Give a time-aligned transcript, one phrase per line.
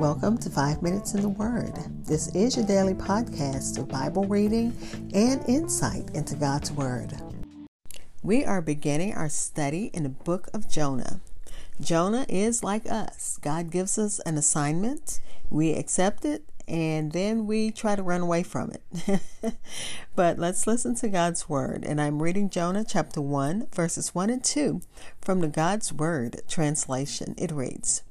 [0.00, 1.74] Welcome to Five Minutes in the Word.
[2.06, 4.74] This is your daily podcast of Bible reading
[5.12, 7.12] and insight into God's Word.
[8.22, 11.20] We are beginning our study in the book of Jonah.
[11.78, 13.38] Jonah is like us.
[13.42, 15.20] God gives us an assignment,
[15.50, 19.20] we accept it, and then we try to run away from it.
[20.16, 21.84] but let's listen to God's Word.
[21.84, 24.80] And I'm reading Jonah chapter 1, verses 1 and 2
[25.20, 27.34] from the God's Word translation.
[27.36, 28.02] It reads,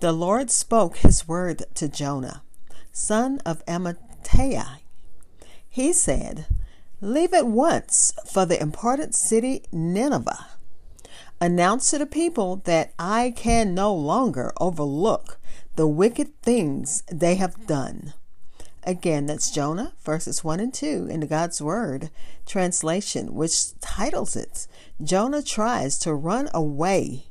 [0.00, 2.42] the Lord spoke his word to Jonah,
[2.92, 4.80] son of Amittai.
[5.68, 6.46] He said,
[7.00, 10.48] Leave at once for the important city Nineveh.
[11.40, 15.38] Announce to the people that I can no longer overlook
[15.76, 18.14] the wicked things they have done.
[18.82, 22.10] Again, that's Jonah verses 1 and 2 in the God's Word
[22.46, 24.66] translation, which titles it
[25.02, 27.26] Jonah Tries to Run Away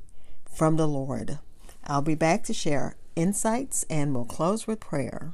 [0.45, 1.39] from the Lord.
[1.85, 5.33] I'll be back to share insights and we'll close with prayer.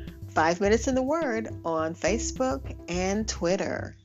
[0.33, 3.97] Five Minutes in the Word on Facebook and Twitter.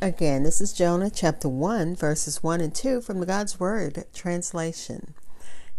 [0.00, 5.14] Again, this is Jonah chapter 1, verses 1 and 2 from the God's Word translation.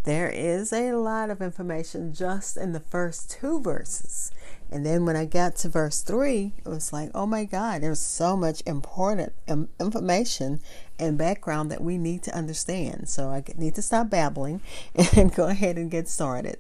[0.04, 4.32] There is a lot of information just in the first two verses.
[4.70, 8.00] And then when I got to verse 3, it was like, oh my God, there's
[8.00, 9.34] so much important
[9.80, 10.60] information
[11.00, 13.08] and background that we need to understand.
[13.08, 14.62] So I need to stop babbling
[15.16, 16.58] and go ahead and get started.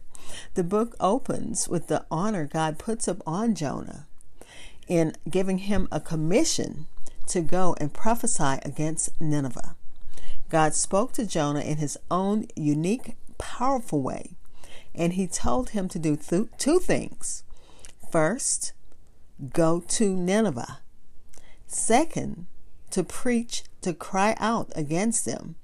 [0.54, 4.06] The book opens with the honor God puts up on Jonah
[4.88, 6.88] in giving him a commission
[7.28, 9.76] to go and prophesy against Nineveh.
[10.50, 14.32] God spoke to Jonah in his own unique powerful way.
[14.96, 17.44] And he told him to do th- two things.
[18.12, 18.74] First,
[19.54, 20.80] go to Nineveh.
[21.68, 22.48] Second,
[22.92, 25.56] to preach, to cry out against them.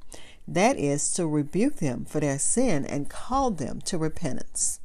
[0.48, 4.80] That is, to rebuke them for their sin and call them to repentance.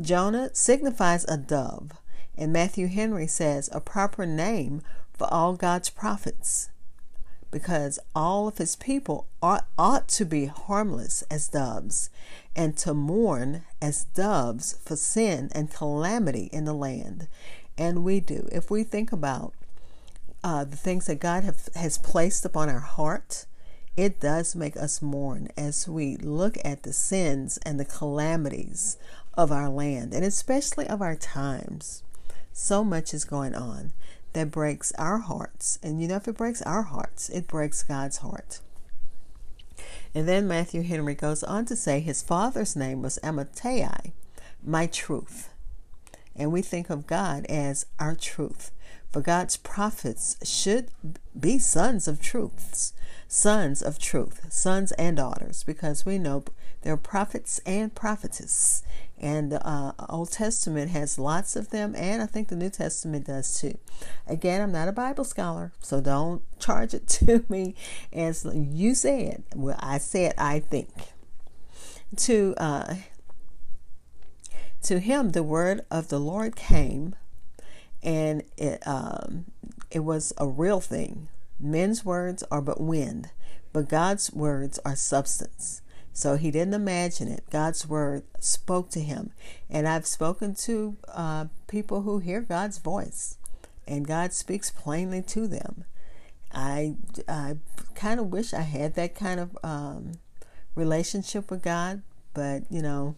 [0.00, 1.92] Jonah signifies a dove,
[2.36, 4.80] and Matthew Henry says a proper name
[5.12, 6.70] for all God's prophets
[7.54, 12.10] because all of his people ought, ought to be harmless as doves
[12.56, 17.28] and to mourn as doves for sin and calamity in the land.
[17.78, 18.48] And we do.
[18.50, 19.54] If we think about
[20.42, 23.46] uh, the things that God have, has placed upon our heart,
[23.96, 28.98] it does make us mourn as we look at the sins and the calamities
[29.34, 32.02] of our land and especially of our times.
[32.52, 33.92] So much is going on
[34.34, 35.78] that breaks our hearts.
[35.82, 38.60] And you know, if it breaks our hearts, it breaks God's heart.
[40.14, 44.12] And then Matthew Henry goes on to say his father's name was Amittai,
[44.62, 45.50] my truth.
[46.36, 48.70] And we think of God as our truth.
[49.12, 50.88] For God's prophets should
[51.38, 52.92] be sons of truths,
[53.28, 56.44] sons of truth, sons and daughters, because we know
[56.82, 58.82] they're prophets and prophetess.
[59.24, 63.26] And the uh, Old Testament has lots of them, and I think the New Testament
[63.26, 63.78] does too.
[64.26, 67.74] Again, I'm not a Bible scholar, so don't charge it to me
[68.12, 69.42] as you said.
[69.56, 70.90] Well, I said I think.
[72.16, 72.96] To uh,
[74.82, 77.16] to him, the word of the Lord came,
[78.02, 79.46] and it um,
[79.90, 81.28] it was a real thing.
[81.58, 83.30] Men's words are but wind,
[83.72, 85.80] but God's words are substance.
[86.16, 87.42] So he didn't imagine it.
[87.50, 89.32] God's word spoke to him.
[89.68, 93.36] And I've spoken to uh, people who hear God's voice,
[93.86, 95.84] and God speaks plainly to them.
[96.52, 96.94] I,
[97.28, 97.56] I
[97.96, 100.12] kind of wish I had that kind of um,
[100.76, 102.02] relationship with God,
[102.32, 103.16] but you know,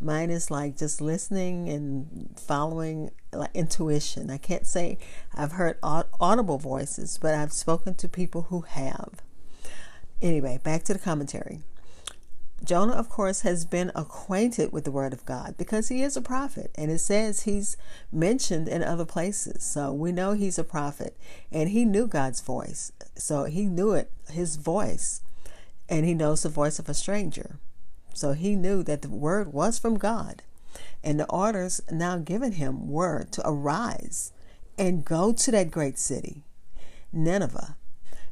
[0.00, 4.30] mine is like just listening and following like intuition.
[4.30, 4.98] I can't say
[5.34, 9.14] I've heard audible voices, but I've spoken to people who have.
[10.22, 11.62] Anyway, back to the commentary.
[12.64, 16.22] Jonah, of course, has been acquainted with the Word of God because he is a
[16.22, 17.76] prophet, and it says he's
[18.10, 19.62] mentioned in other places.
[19.64, 21.16] So we know he's a prophet,
[21.52, 22.92] and he knew God's voice.
[23.14, 25.20] So he knew it, his voice,
[25.88, 27.58] and he knows the voice of a stranger.
[28.14, 30.42] So he knew that the Word was from God,
[31.04, 34.32] and the orders now given him were to arise
[34.78, 36.42] and go to that great city,
[37.12, 37.76] Nineveh.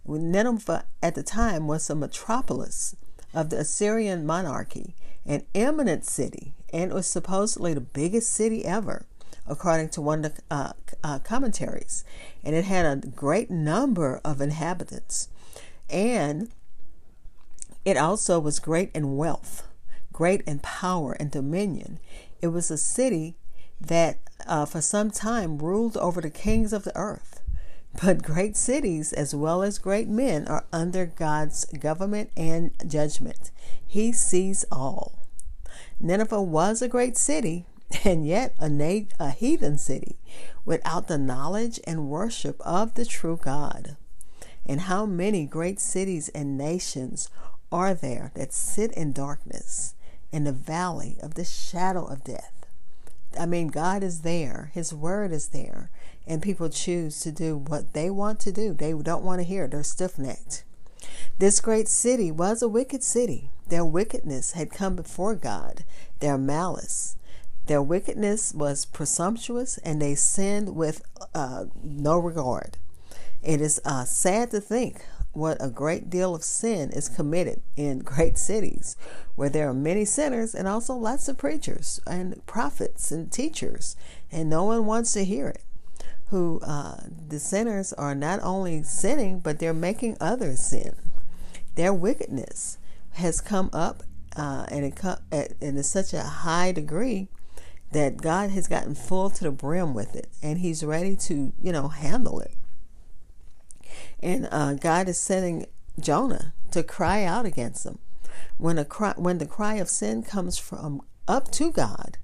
[0.07, 2.97] Nineveh at the time was a metropolis
[3.35, 4.95] of the Assyrian monarchy,
[5.27, 9.07] an eminent city, and was supposedly the biggest city ever,
[9.47, 10.73] according to one of the uh,
[11.03, 12.05] uh, commentaries.
[12.43, 15.29] And it had a great number of inhabitants.
[15.91, 16.51] And
[17.85, 19.67] it also was great in wealth,
[20.13, 21.99] great in power and dominion.
[22.41, 23.37] It was a city
[23.81, 27.34] that uh, for some time ruled over the kings of the earth.
[28.03, 33.51] But great cities, as well as great men, are under God's government and judgment.
[33.87, 35.21] He sees all.
[36.01, 37.67] Nineveh was a great city,
[38.05, 40.17] and yet a, na- a heathen city,
[40.65, 43.97] without the knowledge and worship of the true God.
[44.67, 47.31] And how many great cities and nations
[47.71, 49.95] are there that sit in darkness,
[50.33, 52.54] in the valley of the shadow of death?
[53.39, 55.91] I mean, God is there, His word is there,
[56.27, 58.73] and people choose to do what they want to do.
[58.73, 60.65] They don't want to hear, they're stiff necked.
[61.39, 63.51] This great city was a wicked city.
[63.69, 65.85] Their wickedness had come before God,
[66.21, 67.17] their malice.
[67.67, 71.03] Their wickedness was presumptuous, and they sinned with
[71.35, 72.77] uh, no regard.
[73.43, 75.05] It is uh, sad to think
[75.35, 78.97] what a great deal of sin is committed in great cities
[79.35, 83.97] where there are many sinners and also lots of preachers and prophets and teachers,
[84.31, 85.63] and no one wants to hear it.
[86.29, 90.95] Who uh, the sinners are not only sinning, but they're making others sin.
[91.75, 92.79] Their wickedness
[93.13, 94.03] has come up,
[94.37, 97.29] uh, and it come at, and it's such a high degree
[97.93, 101.73] that God has gotten full to the brim with it, and He's ready to, you
[101.73, 102.55] know, handle it.
[104.25, 105.67] And uh, God is sending
[106.01, 107.99] Jonah to cry out against them.
[108.57, 112.17] When a cry, when the cry of sin comes from up to God,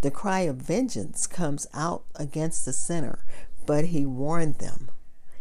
[0.00, 3.24] the cry of vengeance comes out against the sinner.
[3.66, 4.92] But He warned them.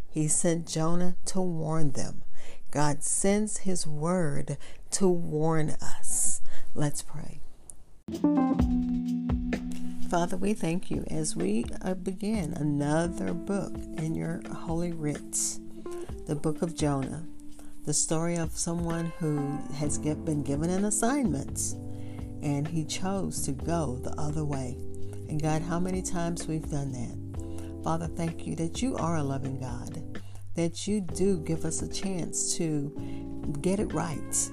[0.09, 2.23] He sent Jonah to warn them.
[2.71, 4.57] God sends His word
[4.91, 6.41] to warn us.
[6.73, 7.39] Let's pray.
[10.09, 15.59] Father, we thank you as we uh, begin another book in your holy writs,
[16.29, 17.25] the book of Jonah,
[17.87, 21.73] the story of someone who has get, been given an assignment
[22.43, 24.77] and he chose to go the other way.
[25.27, 27.83] And God, how many times we've done that.
[27.83, 30.21] Father, thank you that you are a loving God,
[30.53, 32.91] that you do give us a chance to
[33.61, 34.51] get it right.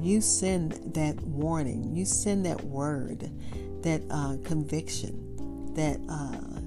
[0.00, 3.30] You send that warning, you send that word
[3.82, 6.60] that uh, conviction that uh,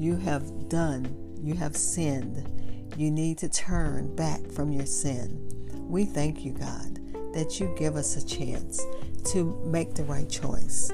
[0.00, 1.12] you have done,
[1.42, 2.52] you have sinned,
[2.96, 5.48] you need to turn back from your sin.
[5.88, 6.98] We thank you, God,
[7.34, 8.84] that you give us a chance
[9.32, 10.90] to make the right choice.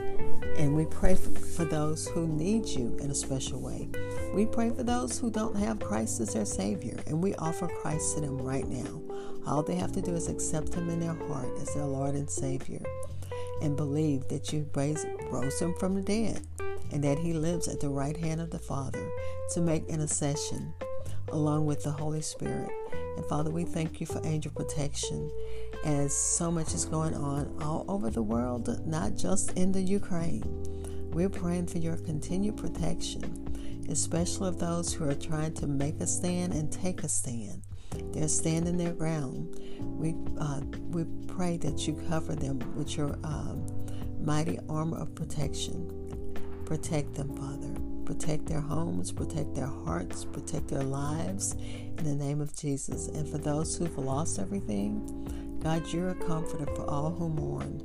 [0.57, 3.89] And we pray for those who need you in a special way.
[4.35, 8.15] We pray for those who don't have Christ as their Savior, and we offer Christ
[8.15, 9.01] to them right now.
[9.47, 12.31] All they have to do is accept Him in their heart as their Lord and
[12.31, 12.83] Savior
[13.63, 16.41] and believe that you rose him from the dead
[16.91, 19.09] and that he lives at the right hand of the Father
[19.55, 20.75] to make intercession
[21.33, 22.71] along with the Holy Spirit.
[23.17, 25.31] And Father, we thank you for angel protection
[25.85, 30.43] as so much is going on all over the world, not just in the Ukraine.
[31.11, 36.07] We're praying for your continued protection, especially of those who are trying to make a
[36.07, 37.63] stand and take a stand.
[38.13, 39.61] They're standing their ground.
[39.81, 40.61] We uh,
[40.91, 43.67] we pray that you cover them with your um,
[44.19, 45.91] mighty armor of protection.
[46.65, 47.92] Protect them, Father.
[48.05, 51.55] Protect their homes, protect their hearts, protect their lives
[51.99, 53.09] in the name of Jesus.
[53.09, 57.83] And for those who've lost everything, God, you're a comforter for all who mourn.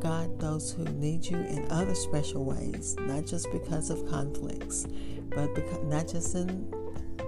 [0.00, 4.86] God, those who need you in other special ways, not just because of conflicts,
[5.30, 6.72] but because, not just in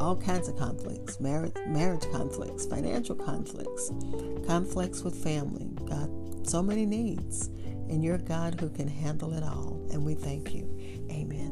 [0.01, 3.93] all kinds of conflicts marriage, marriage conflicts, financial conflicts,
[4.47, 5.69] conflicts with family.
[5.89, 7.49] God, so many needs.
[7.89, 9.87] And you're God who can handle it all.
[9.93, 10.65] And we thank you.
[11.11, 11.52] Amen.